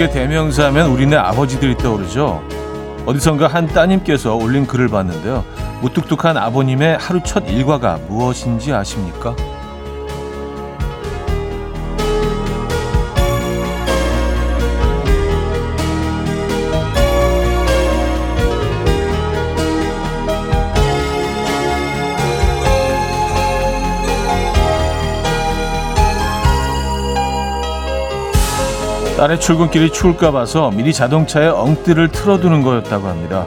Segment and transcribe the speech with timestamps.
[0.00, 2.42] 무뚝뚝의 대명사 하면 우리네 아버지들이 떠오르죠.
[3.04, 5.44] 어디선가 한 따님께서 올린 글을 봤는데요.
[5.82, 9.36] 무뚝뚝한 아버님의 하루 첫 일과가 무엇인지 아십니까?
[29.20, 33.46] 딸의 출근길이 추울까 봐서 미리 자동차에 엉뜨를 틀어두는 거였다고 합니다.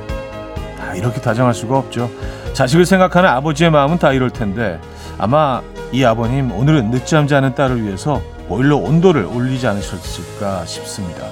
[0.77, 2.11] 다 이렇게 다정할 수가 없죠.
[2.53, 4.79] 자식을 생각하는 아버지의 마음은 다 이럴 텐데
[5.17, 11.25] 아마 이 아버님 오늘은 늦잠 자는 딸을 위해서 보일러 온도를 올리지 않으셨을까 싶습니다.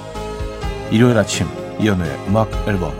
[0.90, 1.46] 일요일 아침
[1.78, 2.98] 이현우의 음악 앨범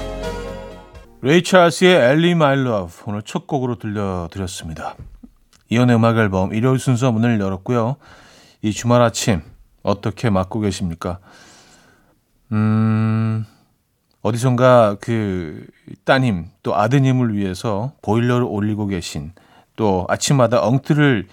[1.22, 4.94] 레이 찰스의 Ellie My Love 오늘 첫 곡으로 들려드렸습니다.
[5.70, 7.96] 이현우의 음악 앨범 일요일 순서 문을 열었고요.
[8.62, 9.42] 이 주말 아침
[9.82, 11.18] 어떻게 맞고 계십니까?
[12.52, 13.44] 음,
[14.22, 15.66] 어디선가 그
[16.04, 19.32] 따님 또 아드님을 위해서 보일러를 올리고 계신
[19.76, 21.26] 또 아침마다 엉터를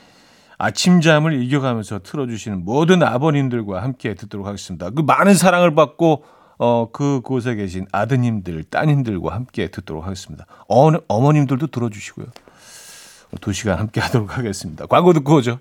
[0.57, 4.89] 아침잠을 이겨가면서 틀어주시는 모든 아버님들과 함께 듣도록 하겠습니다.
[4.89, 6.23] 그 많은 사랑을 받고
[6.57, 10.45] 어, 그 곳에 계신 아드님들, 따님들과 함께 듣도록 하겠습니다.
[10.67, 12.25] 어, 어머님들도 들어주시고요.
[13.39, 14.85] 두 시간 함께 하도록 하겠습니다.
[14.87, 15.59] 광고 듣고 오죠.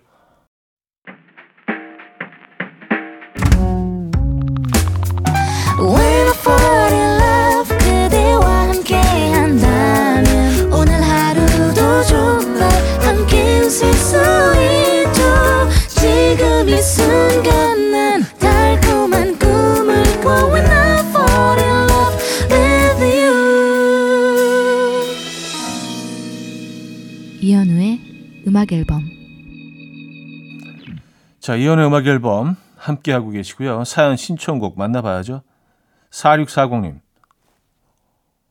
[31.49, 33.85] 자, 이연의 음악 앨범 함께 하고 계시고요.
[33.85, 35.41] 사연 신청곡 만나봐야죠.
[36.11, 37.01] 4640님.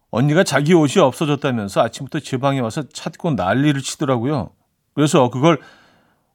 [0.09, 4.49] 언니가 자기 옷이 없어졌다면서 아침부터 제 방에 와서 찾고 난리를 치더라고요.
[4.95, 5.61] 그래서 그걸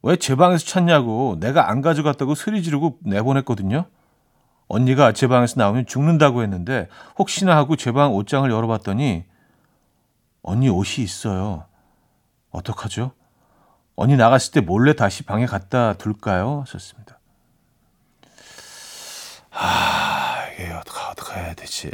[0.03, 3.83] 왜 제 방에서 찾냐고 내가 안 가져갔다고 소리 지르고 내보냈거든요.
[4.69, 6.87] 언니가 제 방에서 나오면 죽는다고 했는데
[7.19, 9.25] 혹시나 하고 제 방 옷장을 열어봤더니
[10.43, 11.65] 언니 옷이 있어요.
[12.51, 13.11] 어떡하죠?
[13.95, 16.61] 언니 나갔을 때 몰래 다시 방에 갖다 둘까요?
[16.61, 17.19] 하셨습니다.
[19.51, 21.91] 아, 이게 어떻게, 어떻게 해야 되지?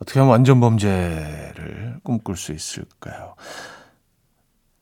[0.00, 3.34] 어떻게 하면 완전 범죄를 꿈꿀 수 있을까요?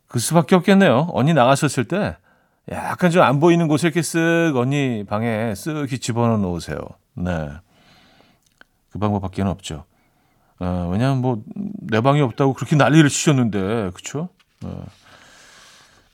[0.09, 1.09] 그 수밖에 없겠네요.
[1.13, 2.17] 언니 나가셨을 때
[2.71, 6.79] 약간 좀 안 보이는 곳에 이렇게 쓱 언니 방에 쓱 집어넣어 놓으세요.
[7.15, 7.49] 네.
[8.91, 9.85] 그 방법밖에는 없죠.
[10.61, 11.43] 어, 왜냐하면 뭐
[11.87, 14.31] 내 방이 없다고 그렇게 난리를 치셨는데, 그쵸?
[14.65, 14.85] 어.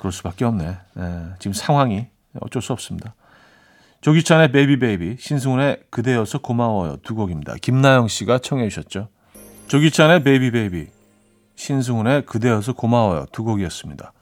[0.01, 0.79] 그럴 수밖에 없네.
[0.95, 2.07] 네, 지금 상황이
[2.41, 3.15] 어쩔 수 없습니다.
[4.01, 7.57] 조규찬의 Baby Baby, 신승훈의 그대여서 고마워요 두 곡입니다.
[7.61, 9.09] 김나영 씨가 청해 주셨죠.
[9.69, 10.87] 조규찬의 Baby Baby,
[11.55, 14.15] 신승훈의 그대여서 고마워요 두 곡이었습니다.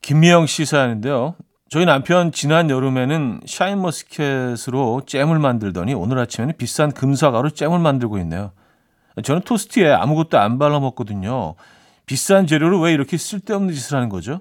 [0.00, 1.34] 김미영 씨 사연인데요.
[1.68, 8.52] 저희 남편 지난 여름에는 샤인머스켓으로 잼을 만들더니 오늘 아침에는 비싼 금사과로 잼을 만들고 있네요.
[9.22, 11.54] 저는 토스트에 아무것도 안 발라 먹거든요.
[12.06, 14.40] 비싼 재료를 왜 이렇게 쓸데없는 짓을 하는 거죠?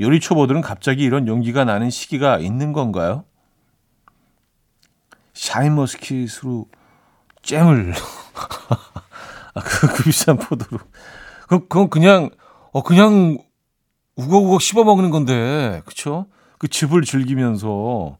[0.00, 3.24] 요리 초보들은 갑자기 이런 용기가 나는 시기가 있는 건가요?
[5.34, 6.66] 샤인머스켓으로
[7.42, 7.94] 잼을
[9.54, 10.78] 아, 그, 그 비싼 포도로
[11.48, 12.30] 그, 그건 그냥
[12.72, 13.38] 어 그냥
[14.16, 16.26] 우걱우걱 씹어 먹는 건데 그쵸?
[16.58, 18.18] 그 즙을 즐기면서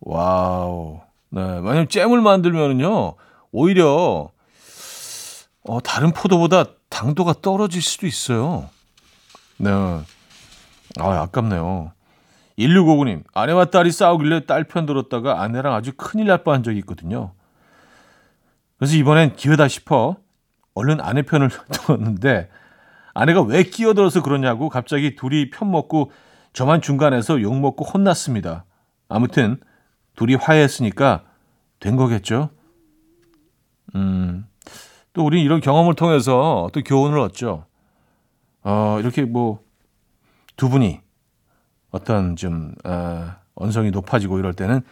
[0.00, 1.00] wow
[1.30, 3.14] 네 만약 잼을 만들면은요
[3.52, 4.30] 오히려
[5.66, 8.70] 어 다른 포도보다 당도가 떨어질 수도 있어요.
[9.58, 9.68] 네.
[9.70, 10.04] 아,
[11.22, 11.92] 아깝네요.
[12.56, 17.32] 1659님, 아내와 딸이 싸우길래 딸 편 들었다가 아내랑 아주 큰일 날 뻔한 적이 있거든요.
[18.78, 20.16] 그래서 이번엔 기회다 싶어
[20.74, 22.48] 얼른 아내 편을 들었는데
[23.12, 26.12] 아내가 왜 끼어들어서 그러냐고 갑자기 둘이 편 먹고
[26.52, 28.64] 저만 중간에서 욕 먹고 혼났습니다.
[29.08, 29.58] 아무튼
[30.14, 31.24] 둘이 화해했으니까
[31.80, 32.50] 된 거겠죠?
[33.96, 34.46] 음,
[35.14, 37.64] 또 우리 이런 경험을 통해서 또 교훈을 얻죠.
[38.62, 39.64] 어, 이렇게 뭐
[40.56, 41.00] 두 분이
[41.90, 44.82] 어떤 좀 어, 언성이 높아지고 이럴 때는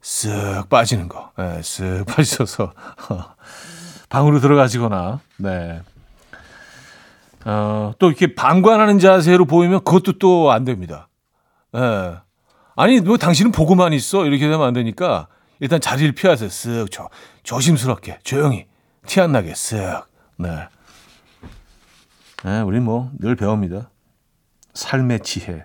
[0.00, 2.72] 쓱 빠지는 거, 네, 쓱 빠지셔서
[4.08, 5.80] 방으로 들어가시거나, 네.
[7.44, 11.08] 어, 또 이렇게 방관하는 자세로 보이면 그것도 또 안 됩니다.
[11.72, 12.16] 네.
[12.74, 15.28] 아니, 뭐 당신은 보고만 있어 이렇게 되면 안 되니까
[15.60, 16.48] 일단 자리를 피하세요.
[16.48, 17.08] 쓱 조,
[17.44, 18.66] 조심스럽게 조용히
[19.06, 20.04] 티 안 나게 쓱.
[20.38, 20.68] 네.
[22.44, 23.90] 네, 우리 뭐 늘 배웁니다.
[24.74, 25.64] 삶의 지혜.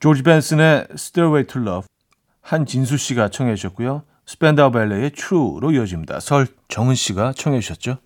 [0.00, 1.88] 조지 벤슨의 Stairway to Love,
[2.42, 4.02] 한진수 씨가 청해 주셨고요.
[4.26, 6.20] 스펜더 벨레의 True로 이어집니다.
[6.20, 7.98] 설정은 씨가 청해 주셨죠.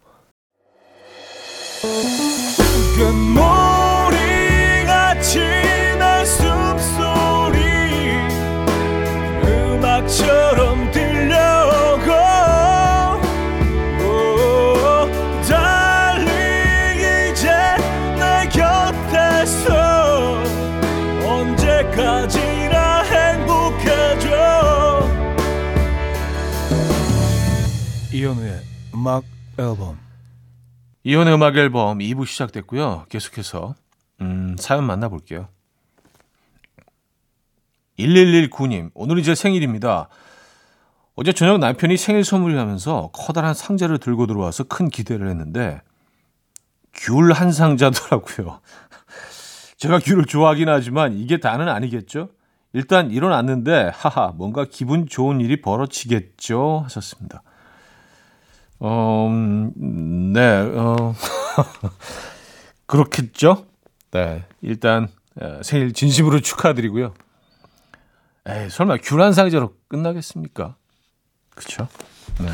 [28.19, 28.61] 이현우의
[28.97, 29.23] 음악
[29.61, 29.97] 앨범
[31.05, 33.06] 이혼의 음악 앨범 2부 시작됐고요.
[33.09, 33.76] 계속해서
[34.20, 35.47] 음, 사연 만나볼게요.
[37.97, 40.09] 1119님, 오늘 이 제 생일입니다.
[41.15, 45.81] 어제 저녁 남편이 생일 선물이라면서 커다란 상자를 들고 들어와서 큰 기대를 했는데
[46.94, 48.61] 귤 한 상자더라고요.
[49.79, 52.31] 제가 귤을 좋아하긴 하지만 이게 다는 아니겠죠?
[52.73, 57.44] 일단 일어났는데 하하 뭔가 기분 좋은 일이 벌어지겠죠 하셨습니다.
[58.81, 61.15] 어, 음, 네, 어,
[62.87, 63.67] 그렇겠죠?
[64.13, 65.09] 네, 일단
[65.41, 67.15] 어, 생일 진심으로 축하드리고요.
[68.47, 70.77] 에이, 설마 귤한 상자로 끝나겠습니까?
[71.55, 71.89] 그렇죠?
[72.41, 72.49] 네,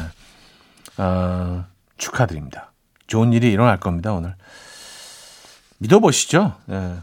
[0.97, 1.67] 아,
[1.97, 2.73] 축하드립니다.
[3.07, 4.35] 좋은 일이 일어날 겁니다 오늘.
[5.79, 6.55] 믿어보시죠.
[6.67, 6.97] 네.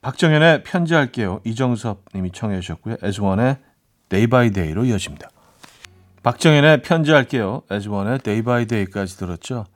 [0.00, 1.40] 박정현의 편지할게요.
[1.44, 2.96] 이정섭 님이 청해 주셨고요.
[3.02, 3.58] 에즈원의
[4.08, 5.28] Day by Day로 이어집니다.
[6.22, 7.62] 박정현의 편지할게요.
[7.70, 9.66] 에즈원의 Day by Day까지 들었죠.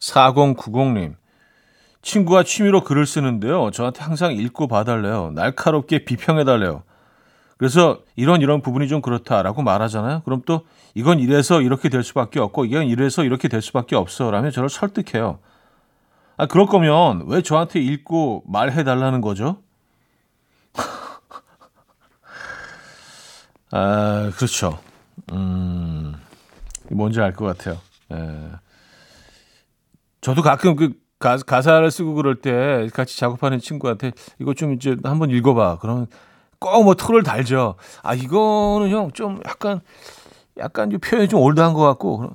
[0.00, 1.14] 4090님.
[2.02, 3.70] 친구가 취미로 글을 쓰는데요.
[3.70, 5.32] 저한테 항상 읽고 봐달래요.
[5.34, 6.82] 날카롭게 비평해달래요.
[7.58, 10.22] 그래서 이런 이런 부분이 좀 그렇다라고 말하잖아요.
[10.24, 10.62] 그럼 또
[10.94, 14.30] 이건 이래서 이렇게 될 수밖에 없고 이건 이래서 이렇게 될 수밖에 없어.
[14.30, 15.40] 라며 저를 설득해요.
[16.38, 19.58] 아, 그럴 거면 왜 저한테 읽고 말해 달라는 거죠?
[23.72, 24.78] 아, 그렇죠.
[25.32, 26.14] 음,
[26.90, 27.78] 뭔지 알 것 같아요.
[28.12, 28.50] 예.
[30.20, 35.30] 저도 가끔 그 가, 가사를 쓰고 그럴 때 같이 작업하는 친구한테 이거 좀 이제 한번
[35.30, 35.78] 읽어봐.
[35.80, 36.06] 그러면
[36.58, 37.76] 꼭뭐 토를 달죠.
[38.02, 39.80] 아, 이거는 형 좀 약간,
[40.58, 42.30] 약간 표현이 좀 올드한 것 같고.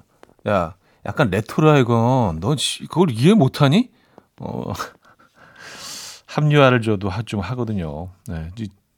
[0.48, 2.40] 야, 약간 레토라 이건.
[2.40, 2.56] 너
[2.90, 3.92] 그걸 이해 못하니?
[4.40, 4.72] 어,
[6.28, 8.10] 합리화를 저도 좀 하거든요.
[8.28, 8.50] 네,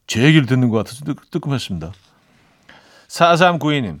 [0.06, 1.92] 제 얘기를 듣는 것 같아서 뜨, 뜨끔했습니다.
[3.08, 4.00] 4392님,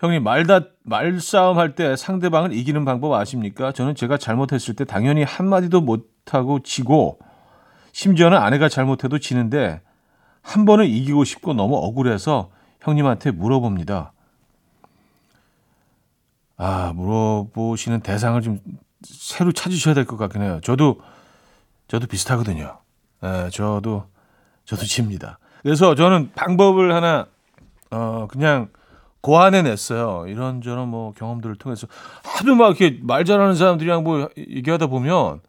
[0.00, 3.72] 형님, 말다, 말싸움 할 때 상대방을 이기는 방법 아십니까?
[3.72, 7.18] 저는 제가 잘못했을 때 당연히 한마디도 못 하고 지고,
[7.92, 9.80] 심지어는 아내가 잘못해도 지는데,
[10.42, 12.50] 한 번은 이기고 싶고 너무 억울해서
[12.80, 14.12] 형님한테 물어봅니다.
[16.56, 18.60] 아, 물어보시는 대상을 좀
[19.02, 20.60] 새로 찾으셔야 될 것 같긴 해요.
[20.62, 21.00] 저도,
[21.86, 22.78] 저도 비슷하거든요.
[23.24, 24.06] 예, 저도,
[24.64, 25.38] 저도 집니다.
[25.62, 27.26] 그래서 저는 방법을 하나
[27.90, 28.68] 어, 그냥
[29.20, 30.26] 고안해냈어요.
[30.28, 31.86] 이런저런 뭐 경험들을 통해서
[32.24, 35.40] 하도 막 이렇게 말 잘하는 사람들이랑 뭐 얘기하다 보면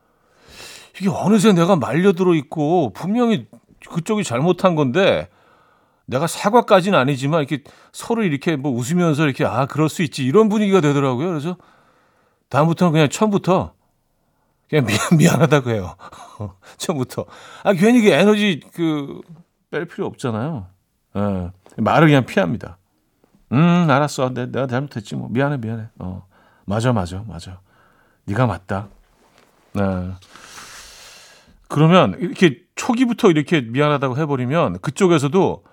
[1.00, 3.48] 이게 어느새 내가 말려들어 있고 분명히
[3.90, 5.30] 그쪽이 잘못한 건데
[6.06, 10.82] 내가 사과까지는 아니지만 이렇게 서로 이렇게 뭐 웃으면서 이렇게 아 그럴 수 있지 이런 분위기가
[10.82, 11.28] 되더라고요.
[11.30, 11.56] 그래서
[12.50, 13.74] 다음부터는 그냥 처음부터
[14.68, 15.96] 그냥 미안, 미안하다고 해요.
[16.78, 17.26] 처음부터
[17.64, 19.22] 아 괜히 그 에너지 그
[19.72, 20.68] 뺄 필요 없잖아요.
[21.16, 21.52] 예.
[21.82, 22.78] 말을 그냥 피합니다.
[23.52, 24.34] 음, 알았어.
[24.34, 25.16] 내, 내가 잘못했지.
[25.16, 25.86] 뭐 미안해, 미안해.
[26.00, 26.26] 어,
[26.66, 27.60] 맞아, 맞아, 맞아.
[28.26, 28.88] 네가 맞다.
[29.74, 30.12] 네.
[31.68, 35.64] 그러면 이렇게 초기부터 이렇게 미안하다고 해버리면 그쪽에서도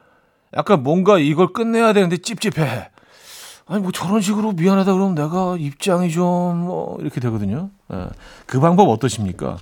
[0.57, 2.91] 약간 뭔가 이걸 끝내야 되는데 찝찝해.
[3.69, 7.71] 아니 뭐 저런 식으로 미안하다 그러면 내가 입장이 좀 뭐 이렇게 되거든요.
[7.89, 8.09] 네.
[8.47, 9.57] 그 방법 어떠십니까?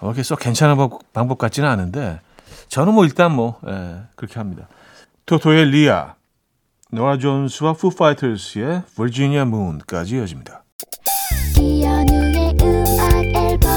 [0.00, 0.76] 어, 이렇게 썩 괜찮은
[1.12, 2.20] 방법 같지는 않은데
[2.68, 4.66] 저는 뭐 일단 뭐 예, 그렇게 합니다.
[5.26, 6.14] 토토의 리아,
[6.90, 10.64] 노아 존스와 푸 파이터스의 버지니아 문까지 이어집니다.
[11.58, 13.70] 이연우의 음악 앨범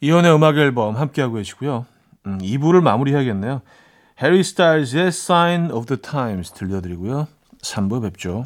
[0.00, 1.86] 이연의 음악 앨범 함께하고 계시고요.
[2.26, 3.62] 음, 2부를 마무리해야겠네요.
[4.22, 7.26] 해리 스타일즈의 Sign of the Times 들려드리고요.
[7.62, 8.44] 3부 뵙죠.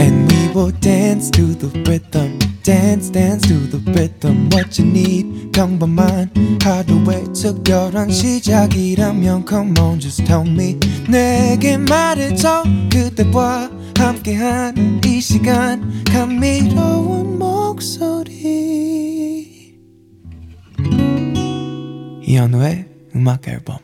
[0.00, 2.38] And we will dance to the rhythm
[2.68, 6.30] dance dance to the rhythm what you need 평범한
[6.62, 17.38] 하루의 특별한 시작이라면 come on just tell me 내게 말해줘 그대와 함께한 이 시간 감미로운
[17.38, 18.28] 목소리
[22.20, 23.78] 이현우의 음악 앨범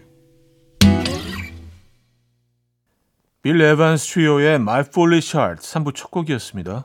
[3.40, 6.84] 빌 에반스 트리오의 My Foolish Heart 3부 첫 곡이었습니다.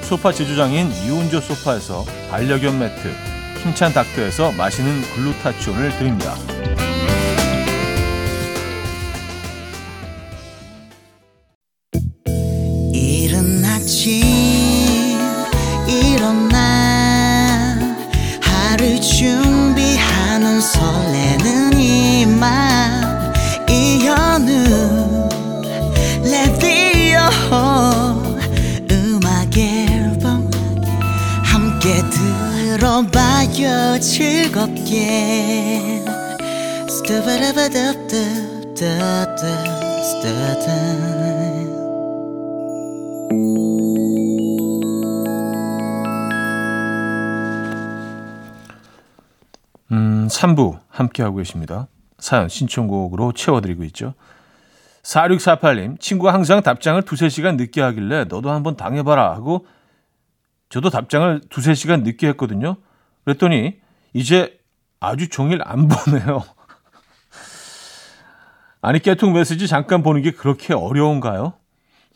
[0.11, 3.15] 소파 제조장인 유운조 소파에서 반려견 매트,
[3.63, 6.35] 힘찬 닥터에서 마시는 글루타치온을 드립니다.
[33.61, 36.01] 들어봐요 즐겁게
[36.89, 39.37] 스타바라바답답답답
[40.03, 40.71] 스타다
[49.91, 51.87] 음, 3부 함께하고 계십니다.
[52.17, 54.15] 사연 신청곡으로 채워드리고 있죠.
[55.03, 59.67] 4648님, 친구가 항상 답장을 두세 시간 늦게 하길래 너도 한번 당해봐라 하고
[60.69, 62.77] 저도 답장을 두세 시간 늦게 했거든요.
[63.25, 63.79] 그랬더니
[64.13, 64.59] 이제
[64.99, 66.43] 아주 종일 안 보내요.
[68.81, 71.53] 아니, 깨통 메시지 잠깐 보는 게 그렇게 어려운가요?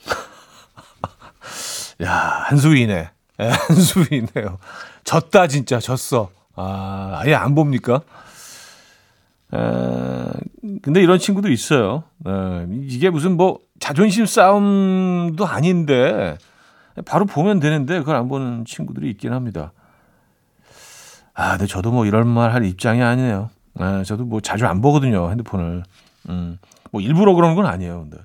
[2.04, 2.12] 야,
[2.48, 3.10] 한수위네.
[3.40, 4.60] 예, 한수위네요.
[5.04, 6.32] 졌다, 진짜, 졌어.
[6.56, 8.02] 아, 아예 안 봅니까?
[9.54, 9.58] 에,
[10.82, 12.04] 근데 이런 친구도 있어요.
[12.26, 16.38] 에, 이게 무슨 뭐 자존심 싸움도 아닌데
[17.06, 19.74] 바로 보면 되는데 그걸 안 보는 친구들이 있긴 합니다.
[21.36, 23.50] 아, 근데 저도 뭐 이런 말 할 입장이 아니에요.
[23.80, 25.84] 에, 저도 뭐 자주 안 보거든요, 핸드폰을.
[26.30, 26.58] 음,
[26.92, 28.02] 뭐 일부러 그러는 건 아니에요.
[28.10, 28.18] 근데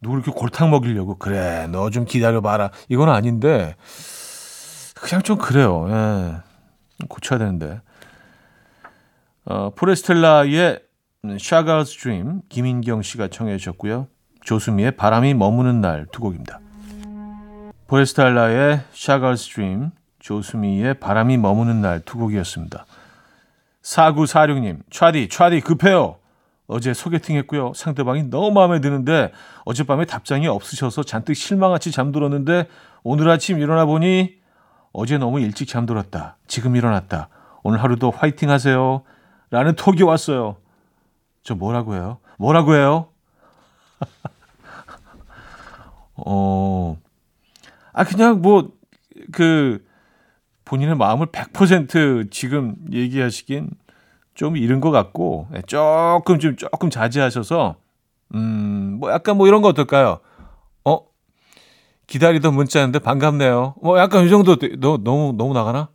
[0.00, 2.70] 누구 이렇게 골탕 먹이려고 그래, 너 좀 기다려 봐라.
[2.88, 3.74] 이건 아닌데
[4.94, 5.86] 그냥 좀 그래요.
[5.90, 6.36] 예.
[7.08, 7.80] 고쳐야 되는데.
[9.44, 10.80] 어, 포레스텔라의
[11.40, 14.06] 샤가스 드림 김인경 씨가 청해 주셨고요.
[14.44, 16.60] 조수미의 바람이 머무는 날 두 곡입니다.
[17.88, 19.90] 포레스텔라의 샤가스 드림
[20.22, 22.86] 조수미의 바람이 머무는 날 두 곡이었습니다.
[23.82, 26.16] 4946님, 차디, 차디 급해요.
[26.68, 27.72] 어제 소개팅 했고요.
[27.74, 29.32] 상대방이 너무 마음에 드는데
[29.64, 32.68] 어젯밤에 답장이 없으셔서 잔뜩 실망같이 잠들었는데
[33.02, 34.36] 오늘 아침 일어나 보니
[34.92, 36.36] 어제 너무 일찍 잠들었다.
[36.46, 37.28] 지금 일어났다.
[37.62, 39.02] 오늘 하루도 화이팅 하세요.
[39.50, 40.56] 라는 톡이 왔어요.
[41.42, 42.18] 저 뭐라고 해요?
[42.38, 43.08] 뭐라고 해요?
[46.14, 46.96] 어,
[47.92, 48.70] 아, 그냥 뭐,
[49.32, 49.84] 그,
[50.64, 53.70] 본인의 마음을 100% 지금 얘기하시긴
[54.34, 57.76] 좀 이른 것 같고, 예, 조금 좀 조금 자제하셔서,
[58.34, 60.20] 음, 뭐 약간 뭐 이런 거 어떨까요?
[60.84, 61.00] 어,
[62.06, 63.74] 기다리던 문자인데 반갑네요.
[63.82, 65.88] 뭐 약간 이 정도 너 너무 너무 나가나?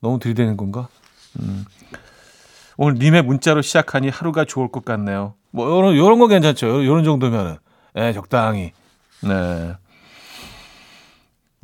[0.00, 0.88] 너무 들이대는 건가?
[1.40, 1.64] 음.
[2.76, 5.34] 오늘 님의 문자로 시작하니 하루가 좋을 것 같네요.
[5.50, 6.84] 뭐 요런 요런 거 괜찮죠.
[6.86, 7.56] 요런 정도면은
[7.96, 8.72] 예, 적당히.
[9.22, 9.74] 네.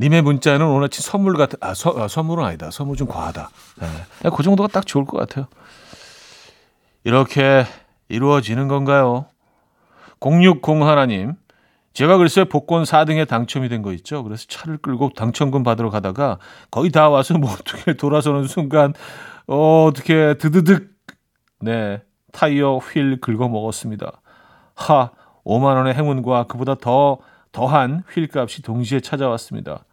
[0.01, 2.71] 님의 문자는 오늘 아침 선물 같은 아, 서, 아 선물은 아니다.
[2.71, 3.49] 선물 좀 과하다.
[4.25, 4.31] 예.
[4.31, 5.47] 그 정도가 딱 좋을 것 같아요.
[7.05, 7.65] 이렇게
[8.09, 9.27] 이루어지는 건가요?
[10.21, 11.35] 060 하나님
[11.93, 14.25] 제가 글쎄 복권 4등에 당첨이 된 거 있죠.
[14.25, 16.39] 그래서 차를 끌고 당첨금 받으러 가다가
[16.71, 18.95] 거의 다 와서 모퉁이를 돌아서는 순간
[19.47, 20.91] 어, 어떻게 드드득
[21.61, 24.11] 네 타이어 휠 긁어 먹었습니다.
[24.75, 25.11] 하
[25.45, 27.19] 5만 원의 행운과 그보다 더
[27.55, 29.85] 더한 휠값이 동시에 찾아왔습니다.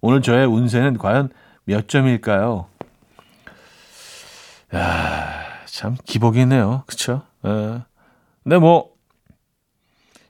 [0.00, 1.30] 오늘 저의 운세는 과연
[1.64, 2.66] 몇 점일까요?
[4.74, 6.82] 야, 참 기복이네요.
[6.86, 7.22] 그렇죠?
[7.46, 7.82] 예.
[8.42, 8.90] 근데 뭐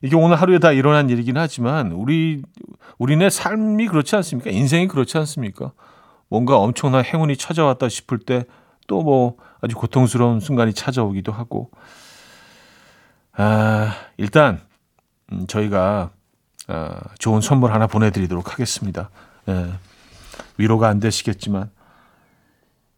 [0.02, 2.42] 이게 오늘 하루에 다 일어난 일이긴 하지만 우리
[2.98, 4.50] 우리네 삶이 그렇지 않습니까?
[4.50, 5.72] 인생이 그렇지 않습니까?
[6.28, 8.44] 뭔가 엄청난 행운이 찾아왔다 싶을 때
[8.86, 11.70] 또 뭐 아주 고통스러운 순간이 찾아오기도 하고
[13.32, 14.60] 아, 일단
[15.32, 16.10] 음, 저희가
[16.68, 19.10] 아, 좋은 선물 하나 보내드리도록 하겠습니다.
[19.48, 19.72] 예,
[20.58, 21.70] 위로가 안 되시겠지만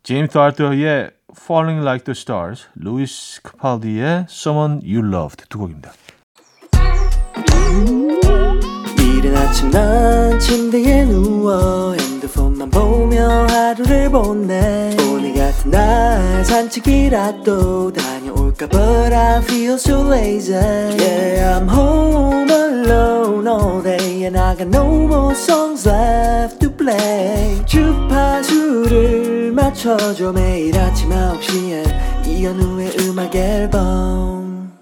[0.03, 5.93] 제임스 아르터의 Falling Like the Stars, 루이스 카팔디의 Someone You Loved 두 곡입니다.
[8.99, 11.95] 이른 아침 난 침대에 누워
[12.29, 21.59] 핸드폰만 보며 하루를 보내 오늘 같은 날 산책이라도 다녀올까 But I feel so lazy Yeah
[21.59, 29.53] I'm home alone all day And I got no more songs left to play 주파수를
[29.53, 34.73] 맞춰줘 매일 아침 9시에 이현우의 음악 앨범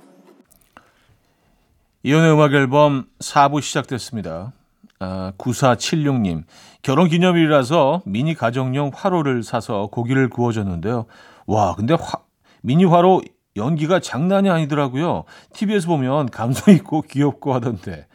[2.03, 4.53] 이혼의 음악 앨범 4부 시작됐습니다.
[4.99, 6.45] 아, 9476님.
[6.87, 11.07] 결혼 기념일이라서 미니 가정용 화로를 사서 고기를 구워줬는데요.
[11.49, 12.21] 와, 근데 화,
[12.63, 13.23] 미니 화로
[13.57, 15.25] 연기가 장난이 아니더라고요.
[15.53, 18.07] TV에서 보면 감성 있고 귀엽고 하던데.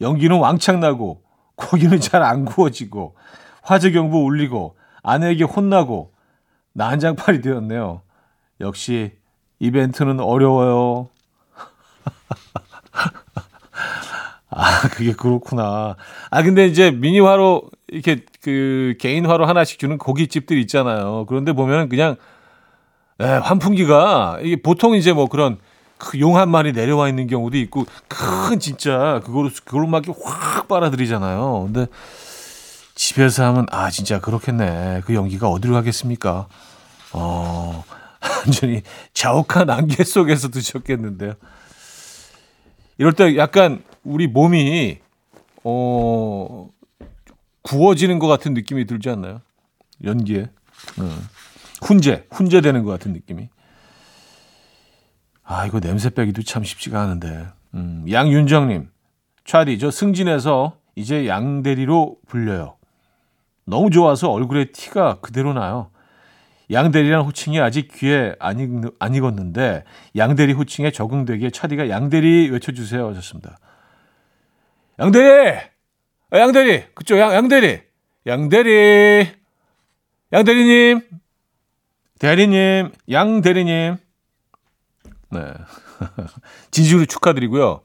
[0.00, 1.24] 연기는 왕창 나고,
[1.56, 3.16] 고기는 잘 안 구워지고,
[3.62, 6.12] 화재 경보 울리고, 아내에게 혼나고,
[6.74, 8.02] 난장판이 되었네요.
[8.60, 9.10] 역시
[9.58, 11.08] 이벤트는 어려워요.
[14.50, 15.96] 아, 그게 그렇구나.
[16.30, 21.26] 아, 근데 이제 미니화로, 이렇게 그 개인화로 하나씩 주는 고깃집들 있잖아요.
[21.28, 22.16] 그런데 보면은 그냥,
[23.20, 25.58] 에, 환풍기가, 이게 보통 이제 뭐 그런
[25.98, 31.64] 그용한 마리 내려와 있는 경우도 있고, 큰 진짜, 그걸로, 그걸로 막 확 빨아들이잖아요.
[31.72, 31.86] 근데
[32.94, 35.02] 집에서 하면, 아, 진짜 그렇겠네.
[35.04, 36.46] 그 연기가 어디로 가겠습니까?
[37.12, 37.84] 어,
[38.44, 38.82] 완전히
[39.14, 41.34] 자욱한 안개 속에서 드셨겠는데요.
[42.98, 44.98] 이럴 때 약간 우리 몸이
[45.64, 46.68] 어
[47.68, 49.42] 구워지는 것 같은 느낌이 들지 않나요?
[50.02, 50.42] 연기에
[50.98, 51.18] 어.
[51.82, 53.48] 훈제 훈제되는 것 같은 느낌이.
[55.44, 57.46] 아 이거 냄새 빼기도 참 쉽지가 않은데.
[57.74, 58.88] 음, 양윤정님,
[59.44, 62.76] 차디 저 승진해서 이제 양대리로 불려요.
[63.64, 65.90] 너무 좋아서 얼굴에 티가 그대로 나요.
[66.70, 69.84] 양대리란 호칭이 아직 귀에 안, 익, 안 익었는데
[70.16, 73.58] 양대리 호칭에 적응되기에 차디가 양대리 외쳐주세요 하셨습니다.
[74.98, 75.77] 양대리!
[76.30, 76.84] 아, 양대리!
[76.94, 77.80] 그쪽 양, 양대리!
[78.26, 79.32] 양대리!
[80.32, 81.00] 양대리님!
[82.18, 82.92] 대리님!
[83.10, 83.96] 양대리님!
[85.30, 85.40] 네.
[86.70, 87.80] 진심으로 축하드리고요.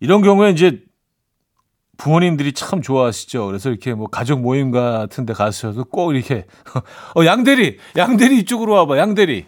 [0.00, 0.82] 이런 경우에 이제
[1.96, 3.46] 부모님들이 참 좋아하시죠.
[3.46, 6.46] 그래서 이렇게 뭐 가족 모임 같은 데 가셔도 꼭 이렇게
[7.16, 8.98] 어 양대리, 양대리 이쪽으로 와봐.
[8.98, 9.46] 양대리.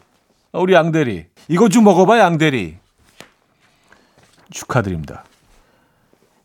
[0.52, 1.26] 어, 우리 양대리.
[1.48, 2.76] 이것 좀 먹어봐 양대리.
[4.50, 5.24] 축하드립니다.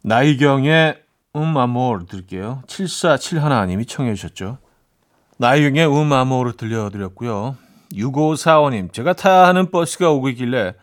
[0.01, 1.00] 나이경의
[1.35, 2.63] 음 아모르 들을게요.
[2.67, 4.57] 7471님이 청해 주셨죠.
[5.37, 7.55] 나이경의 음 아모르 들려드렸고요.
[7.93, 10.73] 6545님, 제가 타야 하는 버스가 오고 있길래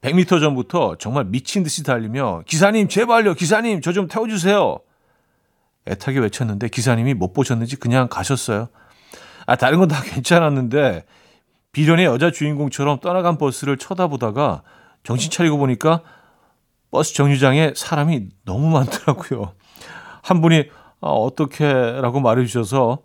[0.00, 4.78] 100m 전부터 정말 미친 듯이 달리며 기사님 제발요 기사님 저 좀 태워주세요
[5.86, 8.68] 애타게 외쳤는데 기사님이 못 보셨는지 그냥 가셨어요
[9.46, 11.04] 아 다른 건 다 괜찮았는데
[11.72, 14.62] 비련의 여자 주인공처럼 떠나간 버스를 쳐다보다가
[15.04, 16.02] 정신 차리고 보니까
[16.92, 19.54] 버스 정류장에 사람이 너무 많더라고요
[20.22, 23.02] 한 분이 아, 어떻게라고 말해주셔서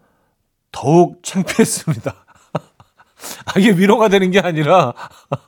[0.71, 2.13] 더욱 창피했습니다
[3.45, 4.93] 아, 이게 위로가 되는 게 아니라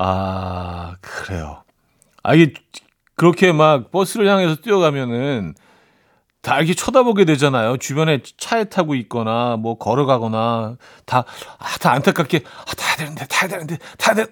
[0.00, 1.64] 아, 그래요.
[2.22, 2.54] 아, 이게
[3.16, 5.54] 그렇게 막 버스를 향해서 뛰어가면은
[6.40, 7.78] 다 이렇게 쳐다보게 되잖아요.
[7.78, 11.24] 주변에 차에 타고 있거나 뭐 걸어가거나 다,
[11.58, 14.26] 아, 다 안타깝게, 아, 타야 되는데, 타야 되는데, 타야 돼.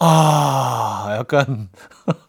[0.00, 1.70] 아, 약간.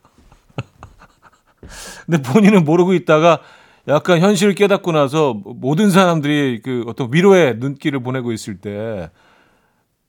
[2.06, 3.40] 근데 본인은 모르고 있다가
[3.88, 9.10] 약간 현실을 깨닫고 나서 모든 사람들이 그 어떤 위로의 눈길을 보내고 있을 때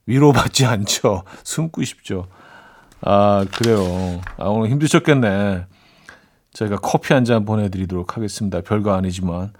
[0.07, 1.23] 위로받지 않죠.
[1.45, 2.27] 숨고 싶죠.
[3.03, 4.21] 아, 그래요.
[4.37, 5.67] 아, 오늘 힘드셨겠네.
[6.55, 8.61] 저희가 커피 한 잔 보내드리도록 하겠습니다.
[8.63, 9.53] 별거 아니지만.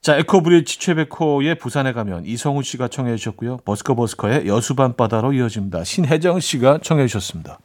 [0.00, 3.58] 자, 에코브리지 최백호의 부산에 가면 이성우 씨가 청해 주셨고요.
[3.64, 5.84] 버스커 버스커의 여수밤바다로 이어집니다.
[5.84, 7.58] 신혜정 씨가 청해 주셨습니다.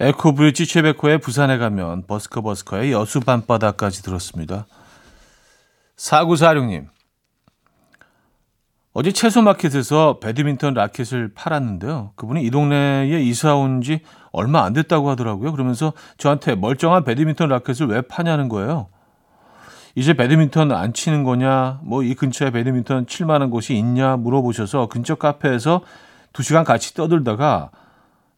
[0.00, 4.66] 에코브리지 최백호의 부산에 가면 버스커 버스커의 여수 밤바다까지 들었습니다.
[5.96, 6.86] 4946님.
[8.92, 12.12] 어제 채소마켓에서 배드민턴 라켓을 팔았는데요.
[12.16, 15.50] 그분이 이 동네에 이사 온 지 얼마 안 됐다고 하더라고요.
[15.52, 18.88] 그러면서 저한테 멀쩡한 배드민턴 라켓을 왜 파냐는 거예요.
[19.96, 25.16] 이제 배드민턴 안 치는 거냐, 뭐 이 근처에 배드민턴 칠 만한 곳이 있냐 물어보셔서 근처
[25.16, 25.80] 카페에서
[26.32, 27.70] 두 시간 같이 떠들다가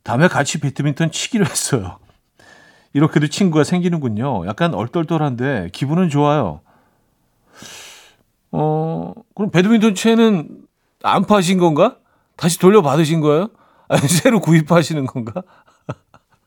[0.02, 1.98] 다음에 같이 배드민턴 치기로 했어요.
[2.92, 4.46] 이렇게도 친구가 생기는군요.
[4.46, 6.60] 약간 얼떨떨한데 기분은 좋아요.
[8.52, 10.48] 어, 그럼 배드민턴 채는
[11.02, 11.96] 안 파신 건가?
[12.36, 13.50] 다시 돌려받으신 거예요?
[13.88, 15.42] 아니, 새로 구입하시는 건가?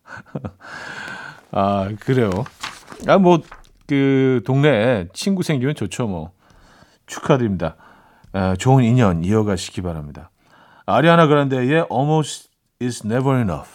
[1.52, 2.32] 아, 그래요.
[3.08, 3.42] 아, 뭐,
[3.88, 6.32] 그, 동네에 친구 생기면 좋죠, 뭐.
[7.06, 7.76] 축하드립니다.
[8.34, 10.32] 에, 좋은 인연 이어가시기 바랍니다.
[10.86, 12.50] 아리아나 그란데의 Almost
[12.84, 13.70] is Never Enough.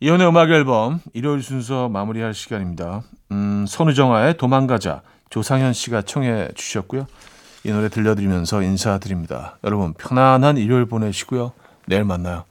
[0.00, 3.02] 이혼의 음악 앨범 일요일 순서 마무리할 시간입니다.
[3.30, 7.06] 음, 선우정아의 도망가자 조상현 씨가 청해 주셨고요.
[7.64, 9.58] 이 노래 들려드리면서 인사드립니다.
[9.64, 11.52] 여러분 편안한 일요일 보내시고요.
[11.86, 12.44] 내일 만나요.